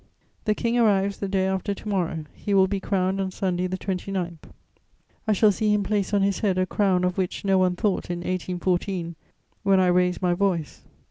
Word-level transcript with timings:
"The 0.45 0.55
King 0.55 0.79
arrives 0.79 1.17
the 1.17 1.27
day 1.27 1.45
after 1.45 1.75
to 1.75 1.87
morrow; 1.87 2.25
he 2.33 2.55
will 2.55 2.65
be 2.65 2.79
crowned 2.79 3.21
on 3.21 3.29
Sunday 3.29 3.67
the 3.67 3.77
29th; 3.77 4.49
I 5.27 5.33
shall 5.33 5.51
see 5.51 5.71
him 5.71 5.83
place 5.83 6.11
on 6.11 6.23
his 6.23 6.39
head 6.39 6.57
a 6.57 6.65
crown 6.65 7.03
of 7.03 7.19
which 7.19 7.45
no 7.45 7.59
one 7.59 7.75
thought, 7.75 8.09
in 8.09 8.21
1814, 8.21 9.15
when 9.61 9.79
I 9.79 9.85
raised 9.85 10.19
my 10.19 10.33
voice. 10.33 10.81